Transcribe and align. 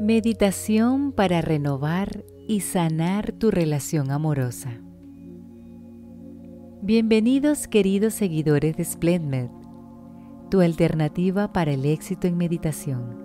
Meditación 0.00 1.10
para 1.10 1.40
renovar 1.40 2.24
y 2.46 2.60
sanar 2.60 3.32
tu 3.32 3.50
relación 3.50 4.12
amorosa. 4.12 4.80
Bienvenidos 6.82 7.66
queridos 7.66 8.14
seguidores 8.14 8.76
de 8.76 8.84
SplendMed, 8.84 9.48
tu 10.50 10.60
alternativa 10.60 11.52
para 11.52 11.72
el 11.72 11.84
éxito 11.84 12.28
en 12.28 12.36
meditación. 12.36 13.18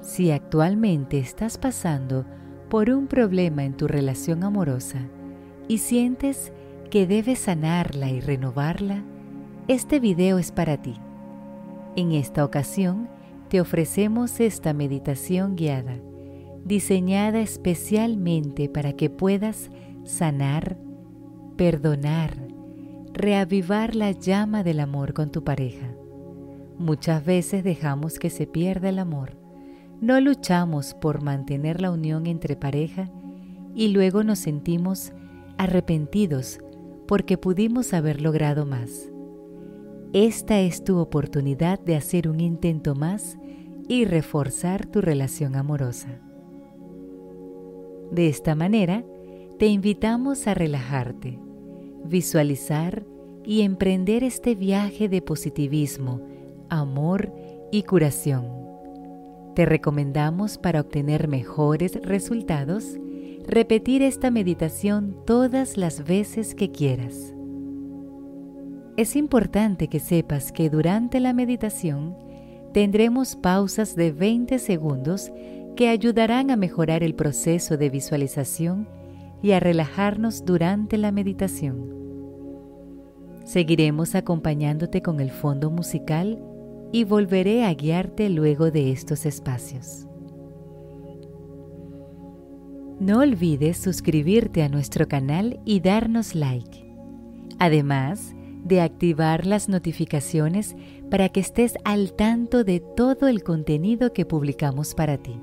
Si 0.00 0.30
actualmente 0.30 1.18
estás 1.18 1.58
pasando 1.58 2.24
por 2.70 2.88
un 2.88 3.08
problema 3.08 3.64
en 3.64 3.76
tu 3.76 3.88
relación 3.88 4.44
amorosa 4.44 5.00
y 5.66 5.78
sientes 5.78 6.52
que 6.88 7.08
debes 7.08 7.40
sanarla 7.40 8.10
y 8.10 8.20
renovarla, 8.20 9.02
este 9.66 9.98
video 9.98 10.38
es 10.38 10.52
para 10.52 10.80
ti. 10.80 10.94
En 11.96 12.12
esta 12.12 12.44
ocasión, 12.44 13.08
te 13.54 13.60
ofrecemos 13.60 14.40
esta 14.40 14.72
meditación 14.72 15.54
guiada, 15.54 16.00
diseñada 16.64 17.38
especialmente 17.38 18.68
para 18.68 18.94
que 18.94 19.10
puedas 19.10 19.70
sanar, 20.02 20.76
perdonar, 21.56 22.36
reavivar 23.12 23.94
la 23.94 24.10
llama 24.10 24.64
del 24.64 24.80
amor 24.80 25.12
con 25.12 25.30
tu 25.30 25.44
pareja. 25.44 25.94
Muchas 26.78 27.24
veces 27.24 27.62
dejamos 27.62 28.18
que 28.18 28.28
se 28.28 28.48
pierda 28.48 28.88
el 28.88 28.98
amor. 28.98 29.38
No 30.00 30.20
luchamos 30.20 30.92
por 30.94 31.22
mantener 31.22 31.80
la 31.80 31.92
unión 31.92 32.26
entre 32.26 32.56
pareja 32.56 33.08
y 33.72 33.86
luego 33.90 34.24
nos 34.24 34.40
sentimos 34.40 35.12
arrepentidos 35.58 36.58
porque 37.06 37.38
pudimos 37.38 37.94
haber 37.94 38.20
logrado 38.20 38.66
más. 38.66 39.12
Esta 40.12 40.58
es 40.58 40.82
tu 40.82 40.98
oportunidad 40.98 41.78
de 41.78 41.94
hacer 41.94 42.28
un 42.28 42.40
intento 42.40 42.96
más 42.96 43.38
y 43.88 44.04
reforzar 44.04 44.86
tu 44.86 45.00
relación 45.00 45.56
amorosa. 45.56 46.20
De 48.10 48.28
esta 48.28 48.54
manera, 48.54 49.04
te 49.58 49.66
invitamos 49.66 50.46
a 50.46 50.54
relajarte, 50.54 51.38
visualizar 52.04 53.04
y 53.44 53.62
emprender 53.62 54.24
este 54.24 54.54
viaje 54.54 55.08
de 55.08 55.22
positivismo, 55.22 56.20
amor 56.68 57.32
y 57.70 57.82
curación. 57.82 58.46
Te 59.54 59.66
recomendamos 59.66 60.58
para 60.58 60.80
obtener 60.80 61.28
mejores 61.28 62.00
resultados, 62.02 62.98
repetir 63.46 64.02
esta 64.02 64.30
meditación 64.30 65.16
todas 65.26 65.76
las 65.76 66.04
veces 66.04 66.54
que 66.54 66.70
quieras. 66.72 67.34
Es 68.96 69.16
importante 69.16 69.88
que 69.88 70.00
sepas 70.00 70.52
que 70.52 70.70
durante 70.70 71.20
la 71.20 71.32
meditación 71.32 72.16
tendremos 72.74 73.36
pausas 73.36 73.94
de 73.94 74.10
20 74.10 74.58
segundos 74.58 75.30
que 75.76 75.88
ayudarán 75.88 76.50
a 76.50 76.56
mejorar 76.56 77.04
el 77.04 77.14
proceso 77.14 77.76
de 77.76 77.88
visualización 77.88 78.88
y 79.42 79.52
a 79.52 79.60
relajarnos 79.60 80.44
durante 80.44 80.98
la 80.98 81.12
meditación. 81.12 81.94
Seguiremos 83.44 84.16
acompañándote 84.16 85.02
con 85.02 85.20
el 85.20 85.30
fondo 85.30 85.70
musical 85.70 86.42
y 86.90 87.04
volveré 87.04 87.64
a 87.64 87.72
guiarte 87.72 88.28
luego 88.28 88.72
de 88.72 88.90
estos 88.90 89.24
espacios. 89.24 90.08
No 92.98 93.20
olvides 93.20 93.76
suscribirte 93.76 94.64
a 94.64 94.68
nuestro 94.68 95.06
canal 95.06 95.60
y 95.64 95.78
darnos 95.78 96.34
like. 96.34 96.92
Además, 97.60 98.33
de 98.64 98.80
activar 98.80 99.46
las 99.46 99.68
notificaciones 99.68 100.74
para 101.10 101.28
que 101.28 101.40
estés 101.40 101.74
al 101.84 102.14
tanto 102.14 102.64
de 102.64 102.80
todo 102.80 103.28
el 103.28 103.42
contenido 103.42 104.12
que 104.12 104.24
publicamos 104.24 104.94
para 104.94 105.18
ti. 105.18 105.38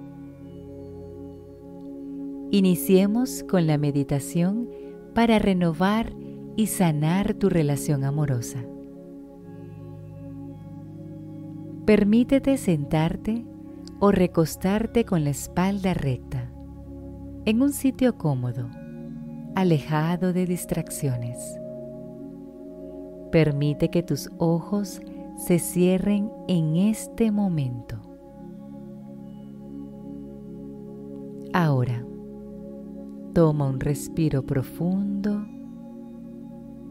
Iniciemos 2.50 3.46
con 3.48 3.68
la 3.68 3.78
meditación 3.78 4.70
para 5.14 5.40
renovar 5.40 6.14
y 6.58 6.68
sanar 6.68 7.34
tu 7.36 7.50
relación 7.50 8.04
amorosa. 8.04 8.66
Permítete 11.86 12.58
sentarte 12.58 13.46
o 14.00 14.12
recostarte 14.12 15.06
con 15.06 15.24
la 15.24 15.30
espalda 15.30 15.94
recta, 15.94 16.52
en 17.46 17.62
un 17.62 17.72
sitio 17.72 18.18
cómodo, 18.18 18.70
alejado 19.56 20.34
de 20.34 20.46
distracciones. 20.46 21.38
Permite 23.32 23.90
que 23.90 24.04
tus 24.04 24.30
ojos 24.38 25.02
se 25.38 25.58
cierren 25.60 26.32
en 26.48 26.76
este 26.76 27.32
momento. 27.32 27.98
Ahora, 31.54 32.06
toma 33.34 33.68
un 33.68 33.80
respiro 33.80 34.44
profundo, 34.44 35.46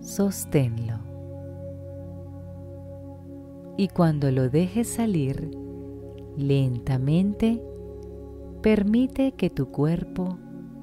sosténlo. 0.01 0.99
Y 3.77 3.89
cuando 3.89 4.31
lo 4.31 4.51
dejes 4.51 4.89
salir, 4.89 5.51
lentamente, 6.37 7.63
permite 8.63 9.33
que 9.33 9.49
tu 9.51 9.71
cuerpo 9.71 10.39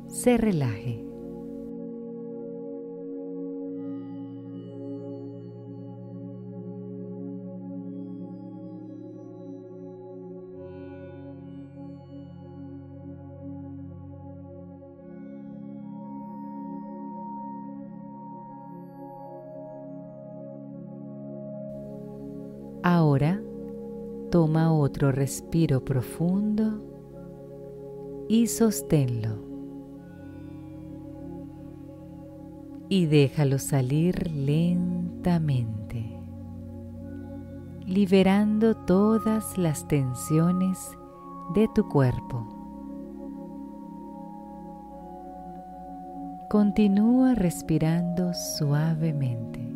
se 0.07 0.37
relaje. 0.37 1.06
Toma 24.37 24.71
otro 24.71 25.11
respiro 25.11 25.83
profundo 25.83 26.79
y 28.29 28.45
sosténlo. 28.45 29.35
Y 32.87 33.07
déjalo 33.07 33.57
salir 33.57 34.31
lentamente, 34.31 36.05
liberando 37.87 38.75
todas 38.75 39.57
las 39.57 39.87
tensiones 39.87 40.77
de 41.55 41.67
tu 41.73 41.89
cuerpo. 41.89 42.45
Continúa 46.47 47.33
respirando 47.33 48.35
suavemente 48.35 49.67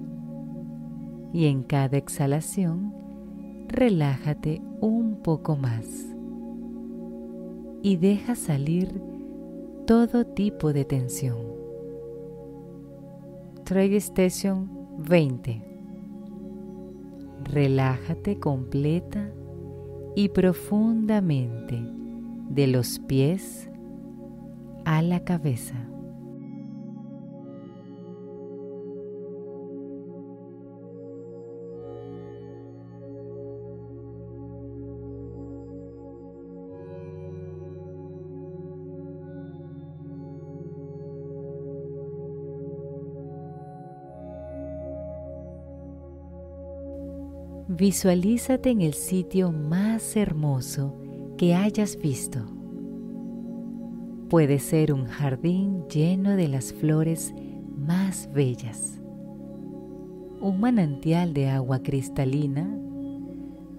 y 1.34 1.48
en 1.48 1.64
cada 1.64 1.98
exhalación 1.98 3.01
relájate 3.72 4.62
un 4.82 5.22
poco 5.24 5.56
más 5.56 5.86
y 7.82 7.96
deja 7.96 8.36
salir 8.36 9.02
todo 9.88 10.26
tipo 10.26 10.74
de 10.74 10.84
tensión. 10.86 11.38
Trade 13.64 13.96
Station 13.98 14.70
20. 15.00 15.62
Relájate 17.46 18.40
completa 18.40 19.32
y 20.16 20.30
profundamente 20.30 21.80
de 22.50 22.68
los 22.68 23.00
pies 23.00 23.70
a 24.84 25.02
la 25.02 25.22
cabeza. 25.24 25.91
Visualízate 47.82 48.70
en 48.70 48.82
el 48.82 48.94
sitio 48.94 49.52
más 49.52 50.16
hermoso 50.16 50.96
que 51.36 51.56
hayas 51.56 51.98
visto. 51.98 52.46
Puede 54.30 54.60
ser 54.60 54.94
un 54.94 55.08
jardín 55.08 55.88
lleno 55.90 56.36
de 56.36 56.48
las 56.48 56.74
flores 56.74 57.34
más 57.76 58.30
bellas, 58.36 59.02
un 60.40 60.60
manantial 60.60 61.34
de 61.34 61.50
agua 61.50 61.82
cristalina 61.82 62.70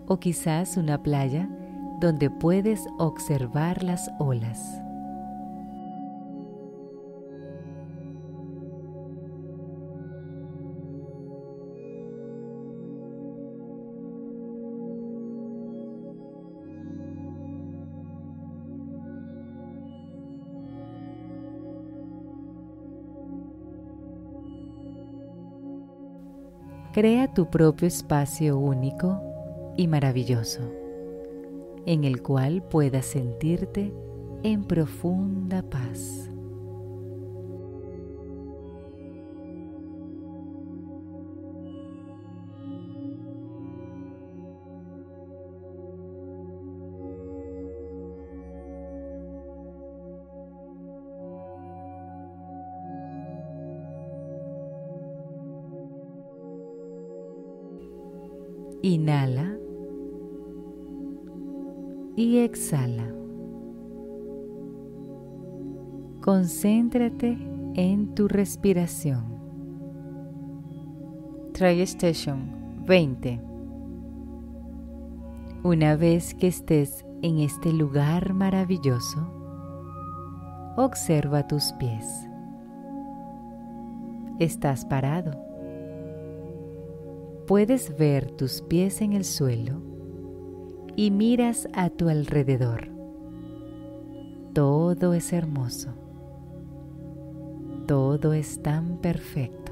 o 0.08 0.19
quizás 0.19 0.76
una 0.76 1.00
playa 1.00 1.48
donde 2.00 2.28
puedes 2.28 2.84
observar 2.98 3.84
las 3.84 4.10
olas. 4.19 4.81
Crea 26.92 27.32
tu 27.32 27.48
propio 27.48 27.88
espacio 27.88 28.58
único 28.58 29.18
y 29.78 29.88
maravilloso, 29.88 30.60
en 31.86 32.04
el 32.04 32.20
cual 32.20 32.62
puedas 32.62 33.06
sentirte 33.06 33.94
en 34.42 34.64
profunda 34.64 35.62
paz. 35.62 36.31
Inhala 58.84 59.56
y 62.17 62.38
exhala. 62.38 63.06
Concéntrate 66.20 67.38
en 67.75 68.12
tu 68.17 68.26
respiración. 68.26 69.25
Try 71.52 71.81
Station 71.82 72.84
20. 72.84 73.40
Una 75.62 75.94
vez 75.94 76.34
que 76.34 76.49
estés 76.49 77.05
en 77.23 77.38
este 77.38 77.73
lugar 77.73 78.34
maravilloso, 78.34 79.20
observa 80.76 81.46
tus 81.46 81.73
pies. 81.75 82.29
Estás 84.40 84.84
parado. 84.84 85.51
Puedes 87.52 87.99
ver 87.99 88.31
tus 88.31 88.62
pies 88.62 89.02
en 89.02 89.12
el 89.12 89.26
suelo 89.26 89.82
y 90.96 91.10
miras 91.10 91.69
a 91.75 91.90
tu 91.90 92.08
alrededor. 92.08 92.88
Todo 94.54 95.12
es 95.12 95.34
hermoso. 95.34 95.90
Todo 97.87 98.32
es 98.32 98.62
tan 98.62 98.96
perfecto. 99.02 99.70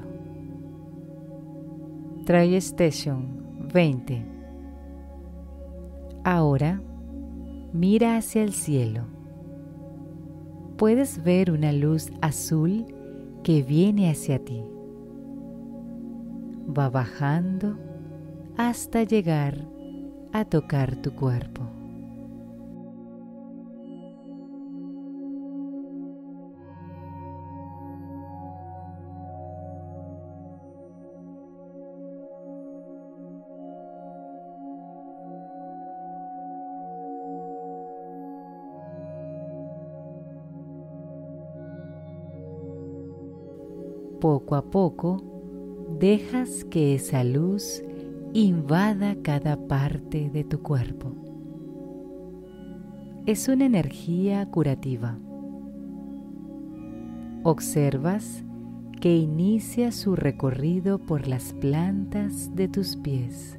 Try 2.27 2.55
Station 2.57 3.71
20. 3.73 4.27
Ahora 6.23 6.83
mira 7.73 8.19
hacia 8.19 8.43
el 8.43 8.53
cielo. 8.53 9.05
Puedes 10.77 11.25
ver 11.25 11.51
una 11.51 11.73
luz 11.73 12.11
azul 12.21 12.85
que 13.43 13.63
viene 13.63 14.11
hacia 14.11 14.39
ti. 14.45 14.63
Va 16.77 16.89
bajando 16.89 17.77
hasta 18.57 19.03
llegar 19.03 19.67
a 20.33 20.45
tocar 20.45 20.95
tu 20.97 21.13
cuerpo. 21.17 21.63
Poco 44.21 44.55
a 44.55 44.63
poco, 44.63 45.30
dejas 46.01 46.65
que 46.65 46.95
esa 46.95 47.23
luz 47.23 47.85
invada 48.33 49.17
cada 49.23 49.69
parte 49.69 50.31
de 50.31 50.43
tu 50.45 50.63
cuerpo. 50.63 51.13
Es 53.27 53.49
una 53.49 53.67
energía 53.67 54.51
curativa. 54.51 55.19
Observas 57.43 58.43
que 59.01 59.17
inicia 59.17 59.93
su 59.93 60.17
recorrido 60.17 60.99
por 60.99 61.29
las 61.29 61.53
plantas 61.53 62.55
de 62.57 62.69
tus 62.69 62.97
pies, 62.97 63.59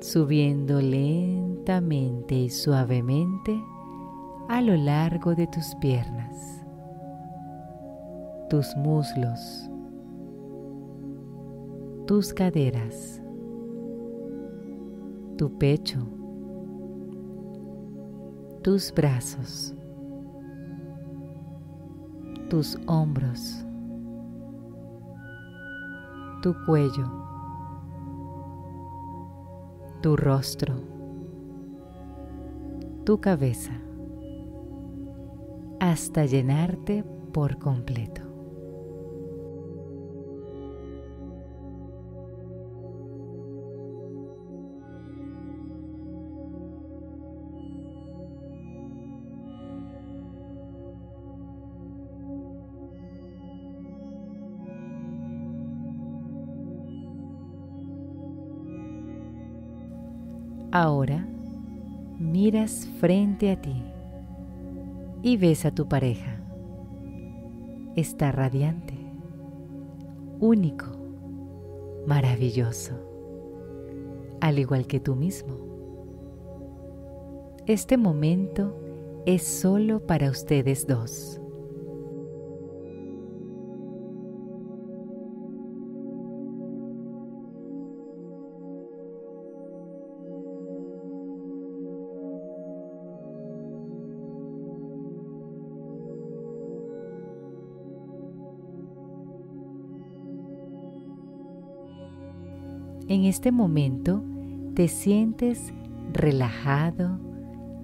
subiendo 0.00 0.80
lentamente 0.80 2.36
y 2.36 2.50
suavemente 2.50 3.60
a 4.48 4.62
lo 4.62 4.76
largo 4.76 5.34
de 5.34 5.46
tus 5.48 5.74
piernas 5.80 6.58
tus 8.48 8.74
muslos, 8.76 9.68
tus 12.08 12.32
caderas, 12.32 13.20
tu 15.36 15.58
pecho, 15.58 15.98
tus 18.62 18.90
brazos, 18.94 19.74
tus 22.48 22.78
hombros, 22.86 23.62
tu 26.40 26.54
cuello, 26.64 27.12
tu 30.00 30.16
rostro, 30.16 30.76
tu 33.04 33.20
cabeza, 33.20 33.78
hasta 35.78 36.24
llenarte 36.24 37.04
por 37.34 37.58
completo. 37.58 38.27
Ahora 60.70 61.26
miras 62.18 62.86
frente 63.00 63.50
a 63.50 63.60
ti 63.60 63.82
y 65.22 65.38
ves 65.38 65.64
a 65.64 65.70
tu 65.70 65.88
pareja. 65.88 66.40
Está 67.96 68.32
radiante, 68.32 68.94
único, 70.40 70.84
maravilloso, 72.06 72.94
al 74.42 74.58
igual 74.58 74.86
que 74.86 75.00
tú 75.00 75.16
mismo. 75.16 75.56
Este 77.66 77.96
momento 77.96 78.78
es 79.24 79.42
solo 79.42 80.06
para 80.06 80.30
ustedes 80.30 80.86
dos. 80.86 81.40
En 103.08 103.24
este 103.24 103.52
momento 103.52 104.22
te 104.74 104.86
sientes 104.86 105.72
relajado 106.12 107.18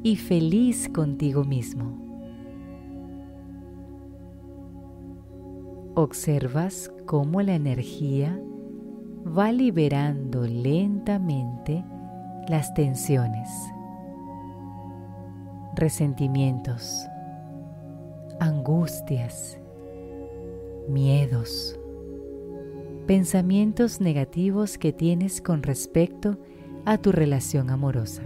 y 0.03 0.17
feliz 0.17 0.91
contigo 0.91 1.45
mismo. 1.45 1.99
Observas 5.95 6.93
cómo 7.07 7.41
la 7.41 7.55
energía 7.55 8.39
va 9.27 9.51
liberando 9.51 10.43
lentamente 10.43 11.83
las 12.47 12.75
tensiones, 12.75 13.49
resentimientos, 15.75 17.07
angustias, 18.41 19.59
miedos 20.87 21.79
pensamientos 23.07 24.01
negativos 24.01 24.79
que 24.79 24.93
tienes 24.93 25.41
con 25.41 25.63
respecto 25.63 26.39
a 26.85 26.99
tu 26.99 27.13
relación 27.13 27.71
amorosa. 27.71 28.23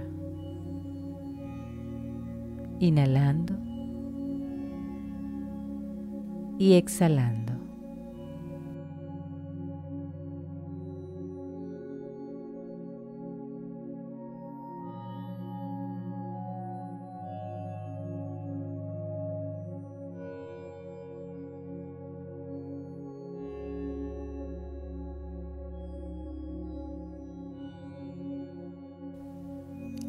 Inhalando 2.78 3.54
y 6.58 6.74
exhalando. 6.74 7.47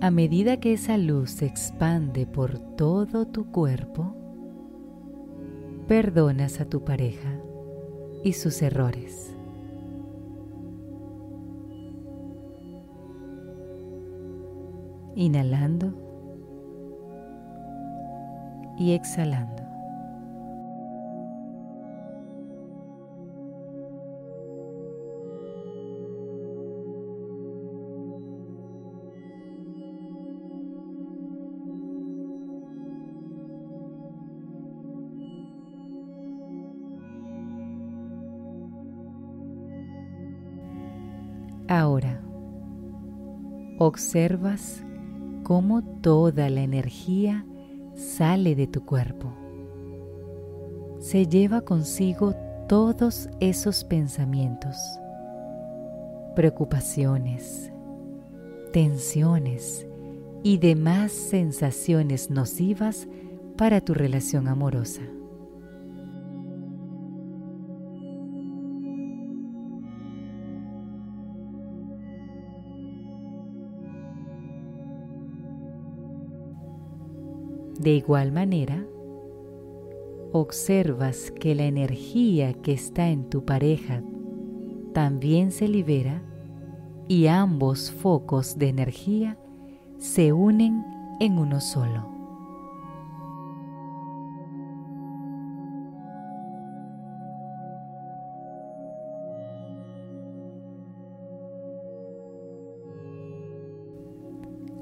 A 0.02 0.12
medida 0.12 0.62
que 0.62 0.72
esa 0.72 0.98
luz 0.98 1.30
se 1.30 1.46
expande 1.46 2.26
por 2.26 2.58
todo 2.58 3.28
tu 3.28 3.52
cuerpo, 3.52 4.16
perdonas 5.90 6.62
a 6.62 6.66
tu 6.66 6.86
pareja 6.86 7.30
y 8.24 8.32
sus 8.32 8.62
errores. 8.62 9.36
Inhalando 15.16 15.94
y 18.78 18.94
exhalando. 18.94 19.59
Observas 43.80 44.84
cómo 45.44 45.82
toda 46.02 46.50
la 46.50 46.62
energía 46.62 47.46
sale 47.96 48.56
de 48.56 48.68
tu 48.68 48.86
cuerpo. 48.86 49.34
Se 51.00 51.26
lleva 51.26 51.62
consigo 51.62 52.36
todos 52.68 53.30
esos 53.40 53.84
pensamientos, 53.86 54.76
preocupaciones, 56.36 57.72
tensiones 58.74 59.88
y 60.44 60.58
demás 60.58 61.12
sensaciones 61.12 62.30
nocivas 62.30 63.08
para 63.58 63.82
tu 63.82 63.94
relación 63.94 64.48
amorosa. 64.48 65.02
De 77.80 77.92
igual 77.96 78.34
manera, 78.34 78.86
observas 80.34 81.32
que 81.32 81.56
la 81.56 81.64
energía 81.64 82.52
que 82.54 82.74
está 82.74 83.08
en 83.08 83.30
tu 83.30 83.46
pareja 83.46 84.04
también 84.94 85.54
se 85.54 85.70
libera 85.70 86.22
y 87.08 87.28
ambos 87.28 87.90
focos 87.90 88.58
de 88.58 88.68
energía 88.68 89.38
se 89.98 90.34
unen 90.34 90.84
en 91.22 91.40
uno 91.40 91.62
solo. 91.62 92.10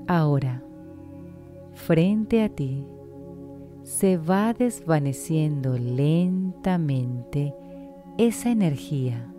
Ahora, 0.08 0.57
frente 1.88 2.44
a 2.44 2.50
ti 2.50 2.86
se 3.84 4.18
va 4.18 4.54
desvaneciendo 4.54 5.78
lentamente 5.78 7.56
esa 8.18 8.52
energía, 8.52 9.34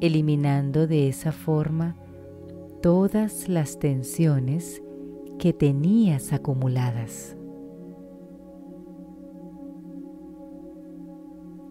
eliminando 0.00 0.86
de 0.86 1.08
esa 1.08 1.30
forma 1.30 1.94
todas 2.80 3.50
las 3.50 3.78
tensiones 3.78 4.82
que 5.38 5.52
tenías 5.52 6.32
acumuladas. 6.32 7.36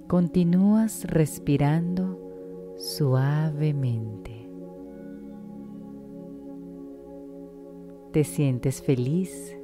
Continúas 0.08 1.06
respirando 1.06 2.20
suavemente. 2.78 4.43
¿Te 8.14 8.24
sientes 8.24 8.80
feliz? 8.84 9.58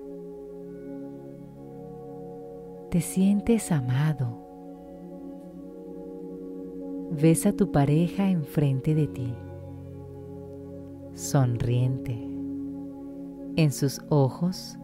¿Te 2.89 2.99
sientes 2.99 3.71
amado? 3.71 4.39
Ves 7.11 7.45
a 7.45 7.53
tu 7.53 7.71
pareja 7.71 8.27
enfrente 8.27 8.95
de 8.95 9.05
ti, 9.05 9.35
sonriente. 11.13 12.17
En 13.55 13.71
sus 13.71 14.01
ojos 14.09 14.79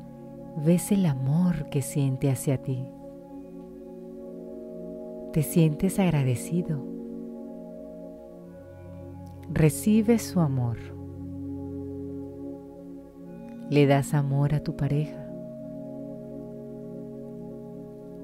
ves 0.64 0.92
el 0.92 1.08
amor 1.08 1.68
que 1.72 1.82
siente 1.82 2.30
hacia 2.30 2.62
ti. 2.62 2.86
Te 5.34 5.42
sientes 5.42 5.98
agradecido. 5.98 6.86
Recibe 9.52 10.20
su 10.20 10.40
amor 10.40 10.78
le 13.70 13.88
das 13.88 14.14
amor 14.14 14.54
a 14.54 14.60
tu 14.60 14.76
pareja. 14.76 15.26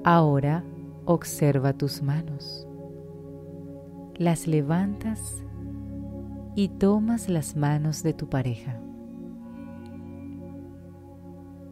Ahora 0.04 0.64
observa 1.06 1.74
tus 1.74 2.02
manos. 2.02 2.68
Las 4.16 4.48
levantas 4.48 5.44
y 6.56 6.70
tomas 6.70 7.30
las 7.30 7.56
manos 7.56 8.04
de 8.04 8.14
tu 8.14 8.30
pareja. 8.30 8.80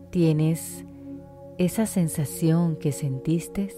Tienes 0.09 0.85
esa 1.57 1.85
sensación 1.85 2.75
que 2.75 2.91
sentiste 2.91 3.69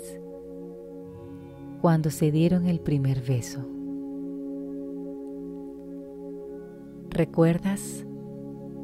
cuando 1.82 2.12
se 2.12 2.32
dieron 2.32 2.68
el 2.68 2.80
primer 2.80 3.22
beso. 3.22 3.66
¿Recuerdas 7.10 8.06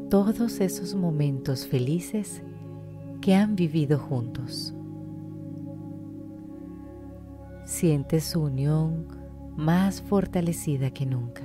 todos 0.09 0.59
esos 0.61 0.95
momentos 0.95 1.67
felices 1.67 2.41
que 3.21 3.35
han 3.35 3.55
vivido 3.55 3.99
juntos. 3.99 4.73
Sientes 7.65 8.23
su 8.23 8.43
unión 8.43 9.07
más 9.57 10.01
fortalecida 10.01 10.91
que 10.91 11.05
nunca. 11.05 11.43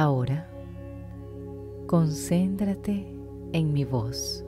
Ahora, 0.00 0.46
concéntrate 1.88 3.04
en 3.52 3.72
mi 3.72 3.84
voz. 3.84 4.44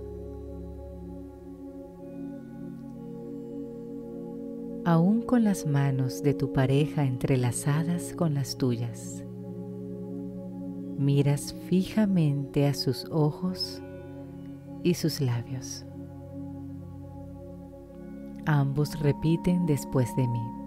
Aún 4.84 5.22
con 5.22 5.42
las 5.42 5.66
manos 5.66 6.22
de 6.22 6.34
tu 6.34 6.52
pareja 6.52 7.02
entrelazadas 7.02 8.14
con 8.14 8.34
las 8.34 8.58
tuyas, 8.58 9.24
miras 10.96 11.52
fijamente 11.66 12.68
a 12.68 12.72
sus 12.72 13.06
ojos 13.10 13.82
y 14.84 14.94
sus 14.94 15.20
labios. 15.20 15.84
Ambos 18.46 18.96
repiten 19.00 19.66
después 19.66 20.14
de 20.14 20.28
mí. 20.28 20.59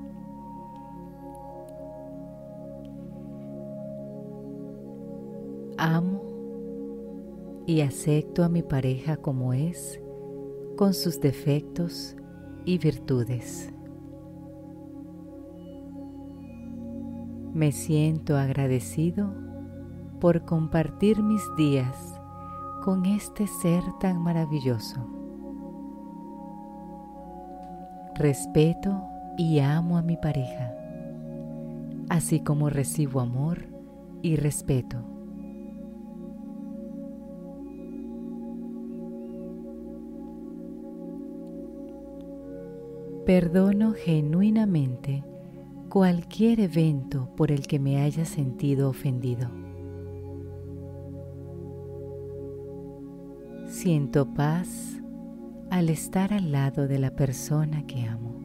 Amo 5.86 6.22
y 7.68 7.82
acepto 7.82 8.46
a 8.46 8.48
mi 8.48 8.64
pareja 8.64 9.18
como 9.18 9.52
es, 9.52 10.02
con 10.78 10.94
sus 10.94 11.20
defectos 11.20 12.16
y 12.64 12.78
virtudes. 12.78 13.70
Me 17.54 17.74
siento 17.74 18.38
agradecido 18.38 19.34
por 20.22 20.46
compartir 20.46 21.22
mis 21.22 21.44
días 21.58 22.18
con 22.82 23.06
este 23.06 23.46
ser 23.48 23.84
tan 24.00 24.22
maravilloso. 24.22 25.06
Respeto 28.16 29.04
y 29.38 29.60
amo 29.60 29.98
a 29.98 30.02
mi 30.02 30.16
pareja, 30.16 30.78
así 32.08 32.40
como 32.40 32.70
recibo 32.70 33.20
amor 33.20 33.66
y 34.22 34.38
respeto. 34.38 35.13
Perdono 43.26 43.94
genuinamente 43.94 45.24
cualquier 45.88 46.60
evento 46.60 47.34
por 47.38 47.54
el 47.54 47.68
que 47.68 47.80
me 47.80 48.02
haya 48.02 48.26
sentido 48.26 48.90
ofendido. 48.90 49.50
Siento 53.66 54.34
paz 54.34 55.02
al 55.70 55.90
estar 55.90 56.34
al 56.34 56.52
lado 56.52 56.90
de 56.90 57.00
la 57.00 57.16
persona 57.16 57.88
que 57.88 58.04
amo. 58.04 58.42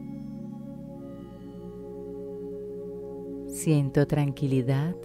Siento 3.47 4.07
tranquilidad 4.07 4.95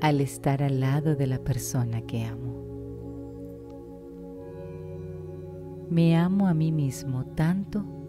al 0.00 0.20
estar 0.20 0.64
al 0.64 0.80
lado 0.80 1.14
de 1.14 1.28
la 1.28 1.38
persona 1.38 2.02
que 2.02 2.24
amo. 2.24 2.56
Me 5.88 6.16
amo 6.16 6.48
a 6.48 6.54
mí 6.54 6.72
mismo 6.72 7.24
tanto 7.36 7.99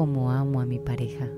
como 0.00 0.30
amo 0.30 0.62
a 0.62 0.64
mi 0.64 0.78
pareja. 0.78 1.28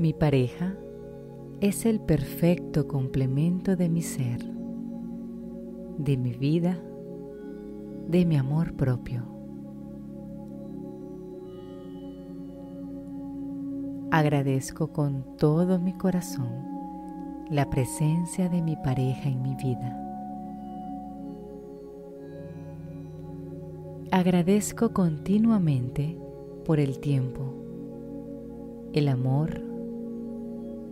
Mi 0.00 0.12
pareja 0.12 0.74
es 1.60 1.86
el 1.86 2.00
perfecto 2.00 2.88
complemento 2.88 3.76
de 3.76 3.88
mi 3.88 4.02
ser, 4.02 4.40
de 5.98 6.16
mi 6.16 6.32
vida, 6.32 6.76
de 8.08 8.26
mi 8.26 8.36
amor 8.36 8.74
propio. 8.74 9.22
Agradezco 14.10 14.88
con 14.88 15.36
todo 15.36 15.78
mi 15.78 15.92
corazón 15.92 16.50
la 17.48 17.70
presencia 17.70 18.48
de 18.48 18.60
mi 18.60 18.74
pareja 18.74 19.28
en 19.28 19.40
mi 19.40 19.54
vida. 19.54 20.03
Agradezco 24.16 24.92
continuamente 24.92 26.16
por 26.64 26.78
el 26.78 27.00
tiempo, 27.00 27.52
el 28.92 29.08
amor, 29.08 29.60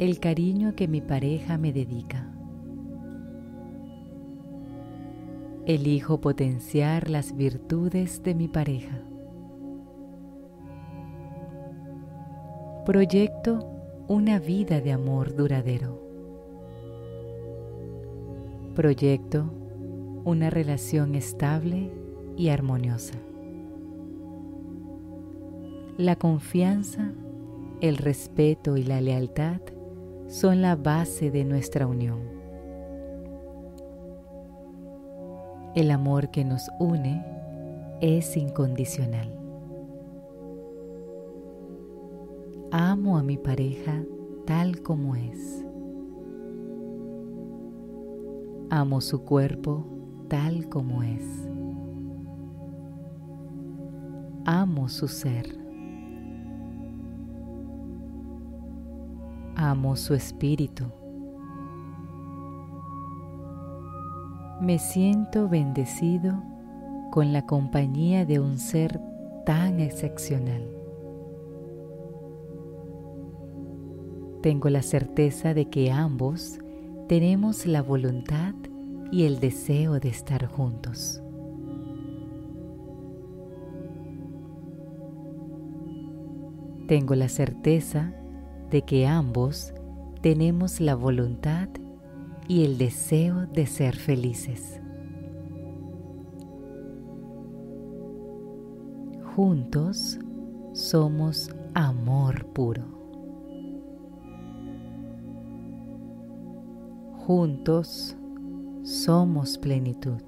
el 0.01 0.19
cariño 0.19 0.75
que 0.75 0.89
mi 0.89 1.01
pareja 1.01 1.57
me 1.57 1.73
dedica. 1.73 2.35
Elijo 5.67 6.21
potenciar 6.21 7.09
las 7.09 7.37
virtudes 7.37 8.25
de 8.25 8.35
mi 8.35 8.49
pareja. 8.49 9.01
Proyecto 12.85 13.61
una 14.09 14.41
vida 14.41 14.81
de 14.81 14.91
amor 14.91 15.37
duradero. 15.37 16.03
Proyecto 18.75 19.45
una 20.25 20.51
relación 20.51 21.15
estable 21.15 22.02
y 22.43 22.49
armoniosa. 22.49 23.15
La 25.97 26.17
confianza, 26.17 27.13
el 27.81 27.97
respeto 27.99 28.77
y 28.77 28.83
la 28.83 29.01
lealtad 29.01 29.61
son 30.27 30.61
la 30.61 30.75
base 30.75 31.31
de 31.31 31.45
nuestra 31.45 31.87
unión. 31.87 32.19
El 35.77 35.93
amor 35.93 36.33
que 36.33 36.45
nos 36.45 36.69
une 36.81 37.25
es 38.01 38.37
incondicional. 38.37 39.39
Amo 42.73 43.19
a 43.19 43.23
mi 43.23 43.37
pareja 43.37 44.03
tal 44.47 44.83
como 44.83 45.15
es. 45.15 45.65
Amo 48.69 49.01
su 49.01 49.23
cuerpo 49.23 49.87
tal 50.27 50.69
como 50.69 51.05
es. 51.05 51.52
Amo 54.45 54.89
su 54.89 55.07
ser. 55.07 55.57
Amo 59.55 59.95
su 59.95 60.15
espíritu. 60.15 60.85
Me 64.61 64.81
siento 64.81 65.49
bendecido 65.49 66.43
con 67.13 67.33
la 67.33 67.47
compañía 67.47 68.27
de 68.27 68.41
un 68.41 68.59
ser 68.59 69.01
tan 69.47 69.79
excepcional. 69.79 70.69
Tengo 74.43 74.71
la 74.71 74.83
certeza 74.83 75.55
de 75.55 75.71
que 75.71 75.93
ambos 75.93 76.59
tenemos 77.07 77.65
la 77.67 77.81
voluntad 77.81 78.55
y 79.13 79.23
el 79.23 79.39
deseo 79.39 80.01
de 80.01 80.09
estar 80.09 80.47
juntos. 80.47 81.23
Tengo 86.93 87.15
la 87.15 87.31
certeza 87.31 88.13
de 88.71 88.83
que 88.83 89.07
ambos 89.07 89.73
tenemos 90.21 90.79
la 90.79 90.95
voluntad 90.95 91.71
y 92.49 92.67
el 92.67 92.77
deseo 92.77 93.47
de 93.47 93.65
ser 93.65 93.97
felices. 93.97 94.79
Juntos 99.35 100.19
somos 100.75 101.51
amor 101.73 102.45
puro. 102.53 102.85
Juntos 107.27 108.15
somos 108.83 109.57
plenitud. 109.57 110.21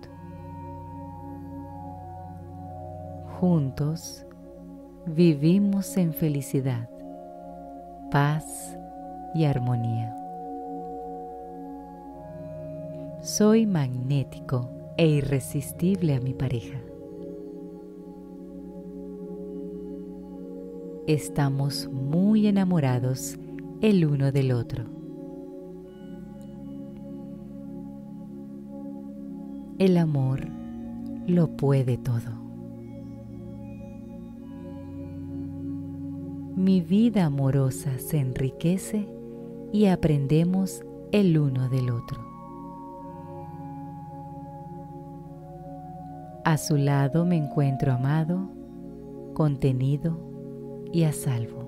Juntos 3.39 4.25
vivimos 5.07 5.97
en 5.99 6.15
felicidad 6.15 6.89
paz 8.11 8.77
y 9.35 9.45
armonía. 9.45 10.15
Soy 13.21 13.67
magnético 13.67 14.71
e 14.97 15.07
irresistible 15.07 16.15
a 16.15 16.21
mi 16.21 16.33
pareja. 16.33 16.81
Estamos 21.07 21.89
muy 21.93 22.47
enamorados 22.47 23.37
el 23.83 24.07
uno 24.07 24.33
del 24.33 24.53
otro. 24.53 24.85
El 29.79 29.99
amor 29.99 30.47
lo 31.27 31.49
puede 31.57 31.99
todo. 31.99 32.44
Mi 36.57 36.81
vida 36.81 37.25
amorosa 37.25 37.99
se 37.99 38.19
enriquece 38.19 39.09
y 39.73 39.87
aprendemos 39.87 40.85
el 41.11 41.37
uno 41.37 41.69
del 41.69 41.91
otro. 41.91 42.25
A 46.45 46.57
su 46.57 46.77
lado 46.77 47.25
me 47.25 47.37
encuentro 47.37 47.93
amado, 47.93 48.49
contenido 49.35 50.17
y 50.93 51.03
a 51.05 51.13
salvo. 51.13 51.65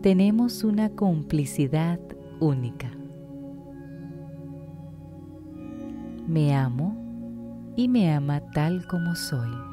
Tenemos 0.00 0.64
una 0.64 0.90
complicidad 0.90 2.00
única. 2.40 2.90
Me 6.26 6.56
amo 6.56 6.96
y 7.76 7.86
me 7.86 8.12
ama 8.12 8.40
tal 8.50 8.84
como 8.88 9.14
soy. 9.14 9.71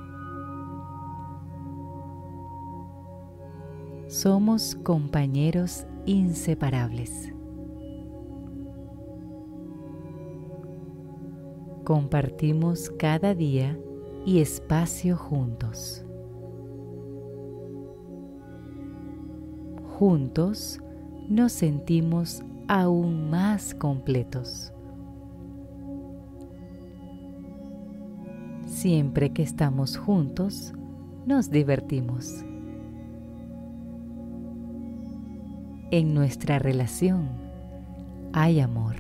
Somos 4.10 4.74
compañeros 4.74 5.86
inseparables. 6.08 7.32
Compartimos 11.84 12.90
cada 12.98 13.36
día 13.36 13.78
y 14.26 14.40
espacio 14.40 15.16
juntos. 15.16 16.04
Juntos 20.00 20.80
nos 21.28 21.52
sentimos 21.52 22.42
aún 22.68 23.30
más 23.30 23.76
completos. 23.76 24.74
Siempre 28.66 29.34
que 29.34 29.44
estamos 29.44 29.98
juntos, 29.98 30.74
nos 31.28 31.52
divertimos. 31.52 32.44
En 35.92 36.14
nuestra 36.14 36.60
relación 36.60 37.30
hay 38.32 38.60
amor. 38.60 38.96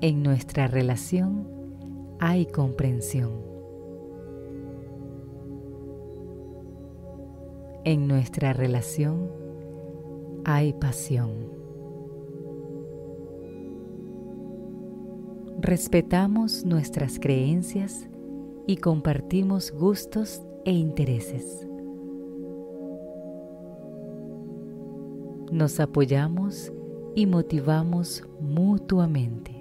En 0.00 0.22
nuestra 0.22 0.68
relación 0.68 1.46
hay 2.18 2.46
comprensión. 2.46 3.32
En 7.84 8.08
nuestra 8.08 8.54
relación 8.54 9.30
hay 10.46 10.72
pasión. 10.72 11.30
Respetamos 15.60 16.64
nuestras 16.64 17.18
creencias 17.20 18.08
y 18.66 18.78
compartimos 18.78 19.72
gustos 19.72 20.40
e 20.64 20.72
intereses. 20.72 21.67
Nos 25.50 25.80
apoyamos 25.80 26.72
y 27.14 27.26
motivamos 27.26 28.22
mutuamente. 28.40 29.54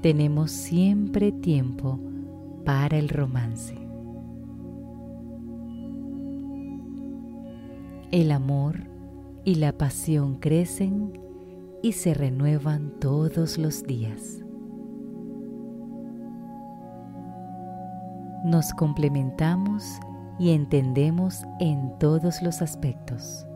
Tenemos 0.00 0.50
siempre 0.50 1.32
tiempo 1.32 1.98
para 2.64 2.98
el 2.98 3.08
romance. 3.08 3.74
El 8.12 8.30
amor 8.30 8.76
y 9.44 9.56
la 9.56 9.72
pasión 9.72 10.36
crecen 10.36 11.20
y 11.82 11.92
se 11.92 12.14
renuevan 12.14 12.92
todos 13.00 13.58
los 13.58 13.84
días. 13.84 14.42
Nos 18.44 18.72
complementamos 18.72 20.00
y 20.40 20.52
entendemos 20.52 21.44
en 21.60 21.98
todos 21.98 22.40
los 22.40 22.62
aspectos. 22.62 23.46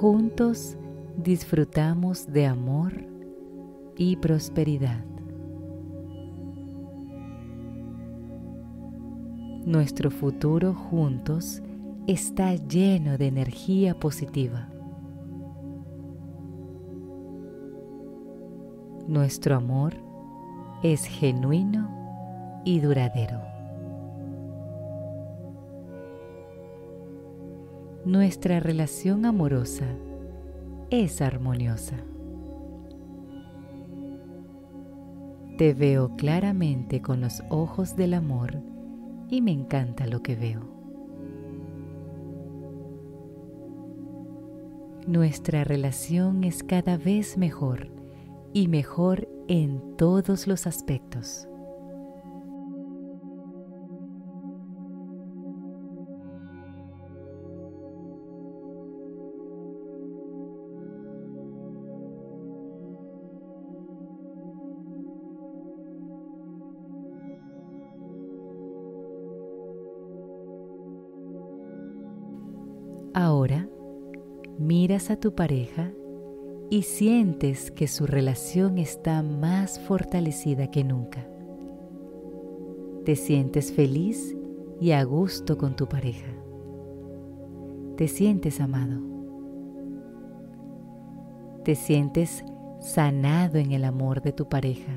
Juntos 0.00 0.76
disfrutamos 1.16 2.32
de 2.32 2.46
amor 2.46 2.92
y 3.96 4.14
prosperidad. 4.14 5.04
Nuestro 9.66 10.12
futuro 10.12 10.72
juntos 10.72 11.60
está 12.06 12.54
lleno 12.54 13.18
de 13.18 13.26
energía 13.26 13.98
positiva. 13.98 14.68
Nuestro 19.08 19.56
amor 19.56 19.94
es 20.84 21.04
genuino 21.06 22.01
y 22.64 22.80
duradero. 22.80 23.40
Nuestra 28.04 28.58
relación 28.58 29.24
amorosa 29.26 29.86
es 30.90 31.22
armoniosa. 31.22 31.96
Te 35.56 35.72
veo 35.72 36.16
claramente 36.16 37.00
con 37.00 37.20
los 37.20 37.42
ojos 37.48 37.94
del 37.94 38.14
amor 38.14 38.60
y 39.28 39.40
me 39.40 39.52
encanta 39.52 40.06
lo 40.06 40.20
que 40.22 40.34
veo. 40.34 40.72
Nuestra 45.06 45.62
relación 45.62 46.42
es 46.42 46.62
cada 46.62 46.96
vez 46.96 47.38
mejor 47.38 47.88
y 48.52 48.68
mejor 48.68 49.28
en 49.48 49.96
todos 49.96 50.46
los 50.46 50.66
aspectos. 50.66 51.48
Miras 74.62 75.10
a 75.10 75.16
tu 75.16 75.34
pareja 75.34 75.90
y 76.70 76.82
sientes 76.82 77.70
que 77.70 77.88
su 77.88 78.06
relación 78.06 78.78
está 78.78 79.22
más 79.22 79.80
fortalecida 79.80 80.70
que 80.70 80.84
nunca. 80.84 81.26
Te 83.04 83.16
sientes 83.16 83.72
feliz 83.72 84.36
y 84.80 84.92
a 84.92 85.02
gusto 85.02 85.58
con 85.58 85.74
tu 85.74 85.88
pareja. 85.88 86.32
Te 87.96 88.06
sientes 88.06 88.60
amado. 88.60 89.00
Te 91.64 91.74
sientes 91.74 92.44
sanado 92.80 93.58
en 93.58 93.72
el 93.72 93.84
amor 93.84 94.22
de 94.22 94.32
tu 94.32 94.48
pareja, 94.48 94.92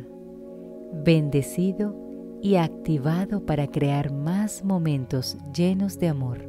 bendecido 1.03 1.95
y 2.41 2.55
activado 2.55 3.45
para 3.45 3.67
crear 3.67 4.13
más 4.13 4.63
momentos 4.63 5.37
llenos 5.53 5.99
de 5.99 6.07
amor, 6.07 6.47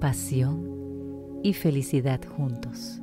pasión 0.00 0.71
y 1.42 1.54
felicidad 1.54 2.20
juntos. 2.24 2.98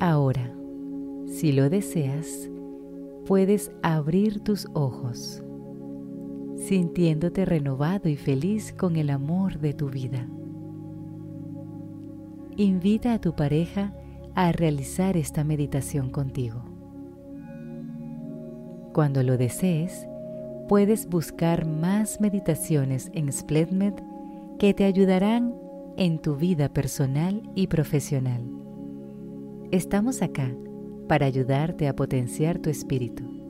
Ahora, 0.00 0.52
si 1.28 1.52
lo 1.52 1.70
deseas, 1.70 2.50
puedes 3.24 3.70
abrir 3.82 4.40
tus 4.40 4.66
ojos 4.74 5.44
sintiéndote 6.66 7.44
renovado 7.44 8.08
y 8.08 8.16
feliz 8.16 8.72
con 8.72 8.96
el 8.96 9.10
amor 9.10 9.58
de 9.58 9.74
tu 9.74 9.90
vida. 9.90 10.26
Invita 12.56 13.14
a 13.14 13.20
tu 13.20 13.34
pareja 13.34 13.92
a 14.34 14.52
realizar 14.52 15.16
esta 15.16 15.42
meditación 15.42 16.10
contigo. 16.10 16.62
Cuando 18.92 19.22
lo 19.22 19.36
desees, 19.36 20.06
puedes 20.68 21.08
buscar 21.08 21.66
más 21.66 22.20
meditaciones 22.20 23.10
en 23.12 23.32
SplendMed 23.32 23.94
que 24.58 24.72
te 24.72 24.84
ayudarán 24.84 25.54
en 25.96 26.18
tu 26.18 26.36
vida 26.36 26.68
personal 26.68 27.42
y 27.54 27.66
profesional. 27.66 28.42
Estamos 29.72 30.22
acá 30.22 30.54
para 31.08 31.26
ayudarte 31.26 31.88
a 31.88 31.96
potenciar 31.96 32.58
tu 32.58 32.70
espíritu 32.70 33.41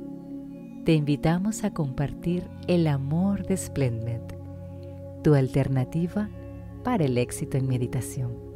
te 0.85 0.95
invitamos 0.95 1.63
a 1.63 1.73
compartir 1.73 2.43
el 2.67 2.89
amor 2.89 3.47
de 3.47 3.57
SplendMed, 3.57 4.21
tu 5.23 5.35
alternativa 5.35 6.29
para 6.83 7.05
el 7.05 7.19
éxito 7.19 7.57
en 7.57 7.69
meditación. 7.69 8.52